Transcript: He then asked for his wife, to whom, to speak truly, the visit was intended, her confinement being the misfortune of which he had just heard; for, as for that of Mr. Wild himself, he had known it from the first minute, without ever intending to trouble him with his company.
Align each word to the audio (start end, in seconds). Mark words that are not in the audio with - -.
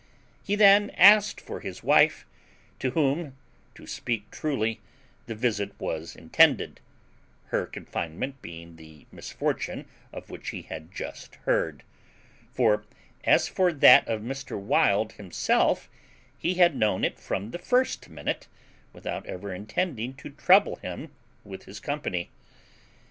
He 0.43 0.55
then 0.55 0.89
asked 0.97 1.39
for 1.39 1.59
his 1.59 1.83
wife, 1.83 2.25
to 2.79 2.89
whom, 2.89 3.35
to 3.75 3.85
speak 3.85 4.31
truly, 4.31 4.81
the 5.27 5.35
visit 5.35 5.79
was 5.79 6.15
intended, 6.15 6.79
her 7.49 7.67
confinement 7.67 8.41
being 8.41 8.77
the 8.77 9.05
misfortune 9.11 9.85
of 10.11 10.31
which 10.31 10.49
he 10.49 10.63
had 10.63 10.91
just 10.91 11.35
heard; 11.45 11.83
for, 12.51 12.83
as 13.25 13.47
for 13.47 13.71
that 13.71 14.07
of 14.07 14.21
Mr. 14.21 14.59
Wild 14.59 15.11
himself, 15.11 15.87
he 16.35 16.55
had 16.55 16.75
known 16.75 17.03
it 17.03 17.19
from 17.19 17.51
the 17.51 17.59
first 17.59 18.09
minute, 18.09 18.47
without 18.93 19.27
ever 19.27 19.53
intending 19.53 20.15
to 20.15 20.31
trouble 20.31 20.77
him 20.77 21.11
with 21.43 21.65
his 21.65 21.79
company. 21.79 22.31